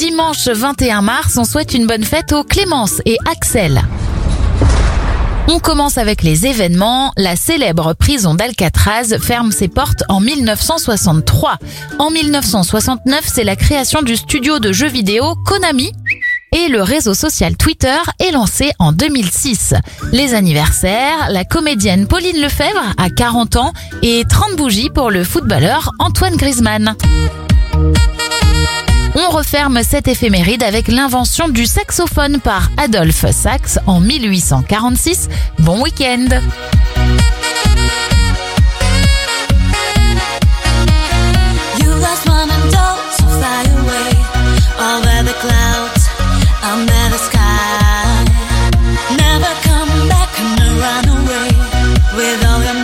Dimanche 0.00 0.48
21 0.48 1.02
mars, 1.02 1.36
on 1.36 1.44
souhaite 1.44 1.74
une 1.74 1.86
bonne 1.86 2.04
fête 2.04 2.32
aux 2.32 2.42
Clémence 2.42 3.02
et 3.04 3.18
Axel. 3.30 3.82
On 5.46 5.58
commence 5.58 5.98
avec 5.98 6.22
les 6.22 6.46
événements. 6.46 7.12
La 7.18 7.36
célèbre 7.36 7.92
prison 7.92 8.34
d'Alcatraz 8.34 9.18
ferme 9.20 9.52
ses 9.52 9.68
portes 9.68 10.02
en 10.08 10.20
1963. 10.20 11.58
En 11.98 12.10
1969, 12.10 13.26
c'est 13.30 13.44
la 13.44 13.56
création 13.56 14.00
du 14.00 14.16
studio 14.16 14.58
de 14.58 14.72
jeux 14.72 14.88
vidéo 14.88 15.34
Konami. 15.44 15.92
Et 16.56 16.68
le 16.68 16.82
réseau 16.82 17.12
social 17.12 17.58
Twitter 17.58 17.98
est 18.20 18.30
lancé 18.30 18.72
en 18.78 18.92
2006. 18.92 19.74
Les 20.12 20.32
anniversaires, 20.32 21.28
la 21.28 21.44
comédienne 21.44 22.06
Pauline 22.06 22.40
Lefebvre 22.40 22.94
a 22.96 23.10
40 23.10 23.56
ans 23.56 23.74
et 24.00 24.24
30 24.26 24.56
bougies 24.56 24.88
pour 24.88 25.10
le 25.10 25.24
footballeur 25.24 25.92
Antoine 25.98 26.36
Griezmann 26.36 26.96
referme 29.50 29.82
cette 29.82 30.06
éphéméride 30.06 30.62
avec 30.62 30.86
l'invention 30.86 31.48
du 31.48 31.66
saxophone 31.66 32.38
par 32.38 32.70
Adolphe 32.76 33.28
Sax 33.32 33.80
en 33.84 33.98
1846. 33.98 35.28
Bon 35.58 35.82
week-end. 35.82 36.28
With 52.16 52.44
all 52.44 52.79